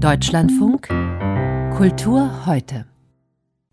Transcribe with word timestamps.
Deutschlandfunk 0.00 0.88
Kultur 1.74 2.44
heute. 2.44 2.86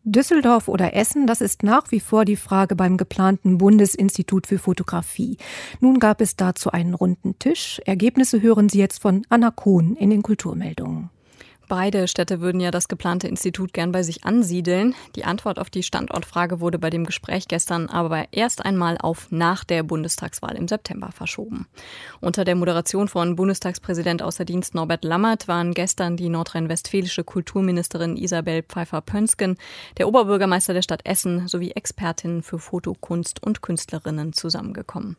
Düsseldorf 0.05 0.69
oder 0.69 0.93
Essen, 0.96 1.27
das 1.27 1.42
ist 1.42 1.63
nach 1.63 1.92
wie 1.92 1.99
vor 1.99 2.23
die 2.23 2.38
Frage 2.38 2.77
beim 2.77 2.96
geplanten 2.96 3.57
Bundesinstitut 3.57 4.47
für 4.47 4.57
Fotografie. 4.57 5.38
Nun 5.81 5.99
gab 5.99 6.21
es 6.21 6.38
dazu 6.38 6.71
einen 6.71 6.94
runden 6.94 7.38
Tisch. 7.39 7.81
Ergebnisse 7.86 8.41
hören 8.41 8.70
Sie 8.70 8.79
jetzt 8.79 9.01
von 9.01 9.25
Anna 9.28 9.51
Kohn 9.51 9.97
in 9.97 10.12
den 10.12 10.21
Kulturmeldungen. 10.21 11.09
Beide 11.70 12.07
Städte 12.07 12.41
würden 12.41 12.59
ja 12.59 12.71
das 12.71 12.88
geplante 12.88 13.27
Institut 13.27 13.73
gern 13.73 13.91
bei 13.91 14.04
sich 14.04 14.25
ansiedeln. 14.25 14.95
Die 15.16 15.23
Antwort 15.23 15.59
auf 15.59 15.70
die 15.70 15.82
Standortfrage 15.84 16.59
wurde 16.59 16.77
bei 16.77 16.89
dem 16.89 17.05
Gespräch 17.05 17.48
gestern 17.48 17.88
aber 17.88 18.25
erst 18.32 18.66
einmal 18.66 18.98
auf 18.98 19.27
nach 19.32 19.63
der 19.63 19.84
Bundestagswahl 19.84 20.55
im 20.55 20.68
September 20.68 21.12
verschoben. 21.12 21.68
Unter 22.20 22.44
der 22.44 22.55
Moderation 22.55 23.07
von 23.07 23.36
Bundestagspräsident 23.36 24.21
außer 24.21 24.45
Dienst 24.45 24.76
Norbert 24.76 25.05
Lammert 25.05 25.48
waren 25.48 25.73
gestern 25.73 26.18
die 26.18 26.30
nordrhein-westfälische 26.30 27.23
Kulturministerin 27.23 28.17
Isabel 28.17 28.64
Pfeiffer-Pönsken, 28.64 29.58
der 29.98 30.08
Oberbürgermeister 30.08 30.73
der 30.73 30.81
Stadt 30.81 31.05
Essen 31.05 31.48
sowie 31.48 31.72
Expertinnen 31.72 32.44
für 32.44 32.59
Fotokunst 32.59 33.41
und 33.41 33.61
Künstlerinnen 33.61 34.34
zusammengekommen. 34.34 35.16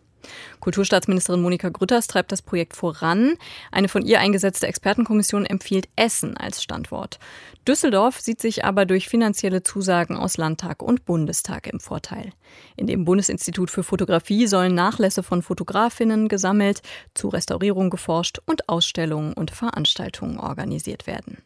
Kulturstaatsministerin 0.61 1.43
Monika 1.43 1.69
Grütters 1.69 2.07
treibt 2.07 2.33
das 2.33 2.43
Projekt 2.43 2.77
voran. 2.77 3.35
Eine 3.71 3.89
von 3.89 4.05
ihr 4.05 4.21
eingesetzte 4.21 4.67
Expertenkommission 4.67 5.47
empfiehlt 5.47 5.89
Essen 5.97 6.37
als 6.37 6.63
Standort. 6.63 7.19
Düsseldorf 7.67 8.21
sieht 8.21 8.41
sich 8.41 8.65
aber 8.65 8.87
durch 8.87 9.09
finanzielle 9.09 9.63
Zusagen 9.63 10.17
aus 10.17 10.37
Landtag 10.37 10.83
und 10.83 11.05
Bundestag 11.05 11.67
im 11.67 11.81
Vorteil. 11.81 12.33
In 12.77 12.87
dem 12.87 13.05
Bundesinstitut 13.05 13.71
für 13.71 13.83
Fotografie 13.83 14.47
sollen 14.47 14.75
Nachlässe 14.75 15.23
von 15.23 15.43
Fotografinnen 15.43 16.29
gesammelt, 16.29 16.83
zu 17.15 17.29
Restaurierung 17.29 17.91
geforscht 17.91 18.39
und 18.47 18.69
Ausstellungen 18.69 19.33
und 19.33 19.51
Veranstaltungen 19.51 20.39
organisiert 20.39 21.07
werden. 21.07 21.39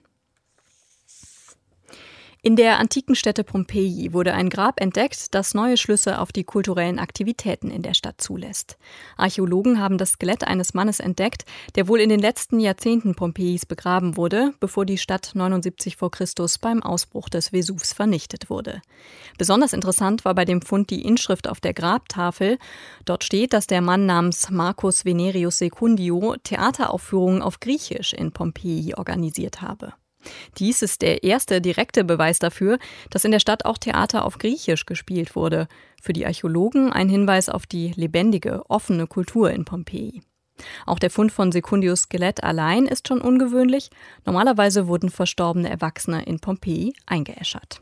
In 2.48 2.57
der 2.57 2.79
antiken 2.79 3.15
Stätte 3.15 3.45
Pompeji 3.45 4.15
wurde 4.15 4.32
ein 4.32 4.49
Grab 4.49 4.80
entdeckt, 4.80 5.35
das 5.35 5.52
neue 5.52 5.77
Schlüsse 5.77 6.18
auf 6.18 6.32
die 6.32 6.45
kulturellen 6.45 6.99
Aktivitäten 6.99 7.71
in 7.71 7.82
der 7.82 7.93
Stadt 7.93 8.23
zulässt. 8.23 8.79
Archäologen 9.18 9.79
haben 9.79 9.99
das 9.99 10.13
Skelett 10.13 10.45
eines 10.45 10.73
Mannes 10.73 10.99
entdeckt, 10.99 11.45
der 11.74 11.88
wohl 11.88 12.01
in 12.01 12.09
den 12.09 12.21
letzten 12.21 12.59
Jahrzehnten 12.59 13.15
Pompejis 13.15 13.66
begraben 13.66 14.16
wurde, 14.16 14.54
bevor 14.60 14.87
die 14.87 14.96
Stadt 14.96 15.32
79 15.35 15.96
vor 15.96 16.10
Christus 16.10 16.57
beim 16.57 16.82
Ausbruch 16.82 17.29
des 17.29 17.51
Vesuvs 17.51 17.93
vernichtet 17.93 18.49
wurde. 18.49 18.80
Besonders 19.37 19.74
interessant 19.74 20.24
war 20.24 20.35
bei 20.35 20.46
dem 20.46 20.63
Fund 20.63 20.88
die 20.88 21.04
Inschrift 21.04 21.49
auf 21.49 21.60
der 21.60 21.74
Grabtafel. 21.74 22.57
Dort 23.04 23.24
steht, 23.24 23.52
dass 23.52 23.66
der 23.66 23.82
Mann 23.82 24.07
namens 24.07 24.49
Marcus 24.49 25.04
Venerius 25.04 25.59
Secundio 25.59 26.35
Theateraufführungen 26.45 27.43
auf 27.43 27.60
Griechisch 27.60 28.15
in 28.15 28.32
Pompeji 28.32 28.95
organisiert 28.95 29.60
habe. 29.60 29.93
Dies 30.59 30.83
ist 30.83 31.03
der 31.03 31.23
erste 31.25 31.61
direkte 31.61 32.05
Beweis 32.05 32.39
dafür, 32.39 32.79
dass 33.11 33.25
in 33.25 33.33
der 33.33 33.41
Stadt 33.41 33.65
auch 33.65 33.79
Theater 33.79 34.25
auf 34.25 34.39
Griechisch 34.39 34.87
gespielt 34.87 35.37
wurde. 35.37 35.69
Für 36.01 36.13
die 36.13 36.27
Archäologen 36.27 36.93
ein 36.93 37.09
Hinweis 37.09 37.49
auf 37.49 37.67
die 37.67 37.93
lebendige, 37.97 38.63
offene 38.69 39.07
Kultur 39.07 39.51
in 39.51 39.65
Pompeji. 39.65 40.23
Auch 40.87 40.99
der 40.99 41.11
Fund 41.11 41.33
von 41.33 41.53
Secundius 41.53 42.03
Skelett 42.03 42.43
allein 42.43 42.87
ist 42.87 43.09
schon 43.09 43.21
ungewöhnlich. 43.21 43.91
Normalerweise 44.25 44.89
wurden 44.89 45.11
verstorbene 45.11 45.71
Erwachsene 45.71 46.25
in 46.25 46.41
Pompeji 46.41 46.95
eingeäschert. 47.07 47.81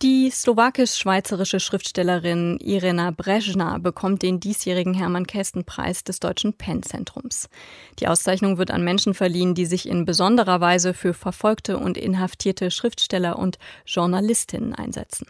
Die 0.00 0.30
slowakisch-schweizerische 0.30 1.58
Schriftstellerin 1.58 2.58
Irena 2.60 3.10
Brezhna 3.10 3.78
bekommt 3.78 4.22
den 4.22 4.38
diesjährigen 4.38 4.94
Hermann-Kästen-Preis 4.94 6.04
des 6.04 6.20
Deutschen 6.20 6.52
Penn-Zentrums. 6.52 7.48
Die 7.98 8.06
Auszeichnung 8.06 8.58
wird 8.58 8.70
an 8.70 8.84
Menschen 8.84 9.12
verliehen, 9.12 9.56
die 9.56 9.66
sich 9.66 9.88
in 9.88 10.04
besonderer 10.04 10.60
Weise 10.60 10.94
für 10.94 11.14
verfolgte 11.14 11.78
und 11.78 11.96
inhaftierte 11.96 12.70
Schriftsteller 12.70 13.40
und 13.40 13.58
Journalistinnen 13.86 14.72
einsetzen. 14.72 15.26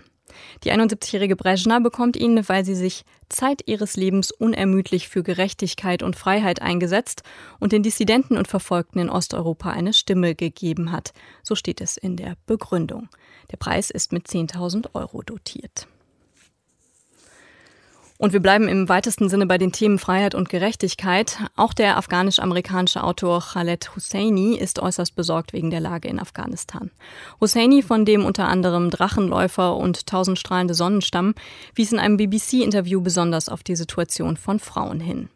Die 0.65 0.73
71-jährige 0.73 1.37
Brezhna 1.37 1.79
bekommt 1.79 2.17
ihn, 2.17 2.49
weil 2.49 2.65
sie 2.65 2.75
sich 2.75 3.05
Zeit 3.29 3.63
ihres 3.67 3.97
Lebens 3.97 4.31
unermüdlich 4.31 5.09
für 5.09 5.23
Gerechtigkeit 5.23 6.03
und 6.03 6.17
Freiheit 6.17 6.63
eingesetzt 6.63 7.23
und 7.61 7.73
den 7.73 7.83
Dissidenten 7.83 8.37
und 8.37 8.49
Verfolgten 8.49 8.99
in 8.99 9.11
Osteuropa 9.11 9.71
eine 9.71 9.93
Stimme 9.93 10.35
gegeben 10.35 10.93
hat. 10.93 11.13
So 11.43 11.55
steht 11.55 11.81
es 11.81 11.97
in 11.97 12.17
der 12.17 12.37
Begründung. 12.47 13.09
Der 13.51 13.57
Preis 13.57 13.91
ist 13.91 14.13
mit 14.13 14.27
10.000 14.27 14.95
Euro 14.95 15.23
dotiert. 15.23 15.89
Und 18.19 18.33
wir 18.33 18.41
bleiben 18.41 18.67
im 18.67 18.89
weitesten 18.89 19.29
Sinne 19.29 19.47
bei 19.47 19.59
den 19.59 19.71
Themen 19.71 20.01
Freiheit 20.01 20.35
und 20.35 20.49
Gerechtigkeit. 20.49 21.39
Auch 21.55 21.73
der 21.73 21.97
afghanisch-amerikanische 21.97 23.05
Autor 23.05 23.41
Khaled 23.41 23.95
Husseini 23.95 24.57
ist 24.57 24.81
äußerst 24.81 25.15
besorgt 25.15 25.53
wegen 25.53 25.71
der 25.71 25.79
Lage 25.79 26.09
in 26.09 26.19
Afghanistan. 26.19 26.91
Husseini, 27.41 27.81
von 27.81 28.05
dem 28.05 28.25
unter 28.25 28.49
anderem 28.49 28.91
Drachenläufer 28.91 29.77
und 29.77 30.09
tausendstrahlende 30.09 30.75
Sonnen 30.75 31.01
stammen, 31.01 31.37
wies 31.77 31.93
in 31.93 32.01
einem 32.01 32.17
BBC-Interview 32.17 33.01
besonders 33.01 33.49
auf 33.49 33.63
die 33.63 33.77
Situation 33.77 34.37
von 34.37 34.59
Frauen 34.59 34.99
hin. 34.99 35.29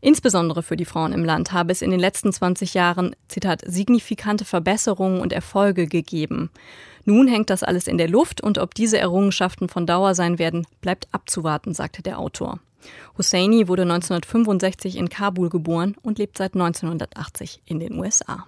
Insbesondere 0.00 0.62
für 0.62 0.76
die 0.76 0.84
Frauen 0.84 1.12
im 1.12 1.24
Land 1.24 1.52
habe 1.52 1.72
es 1.72 1.82
in 1.82 1.90
den 1.90 2.00
letzten 2.00 2.32
20 2.32 2.74
Jahren, 2.74 3.14
Zitat, 3.28 3.62
signifikante 3.66 4.44
Verbesserungen 4.44 5.20
und 5.20 5.32
Erfolge 5.32 5.86
gegeben. 5.86 6.50
Nun 7.04 7.28
hängt 7.28 7.50
das 7.50 7.62
alles 7.62 7.86
in 7.86 7.98
der 7.98 8.08
Luft 8.08 8.40
und 8.40 8.58
ob 8.58 8.74
diese 8.74 8.98
Errungenschaften 8.98 9.68
von 9.68 9.86
Dauer 9.86 10.14
sein 10.14 10.38
werden, 10.38 10.66
bleibt 10.80 11.08
abzuwarten, 11.12 11.74
sagte 11.74 12.02
der 12.02 12.18
Autor. 12.18 12.60
Husseini 13.18 13.68
wurde 13.68 13.82
1965 13.82 14.96
in 14.96 15.08
Kabul 15.08 15.48
geboren 15.48 15.96
und 16.02 16.18
lebt 16.18 16.38
seit 16.38 16.54
1980 16.54 17.62
in 17.66 17.80
den 17.80 17.98
USA. 17.98 18.46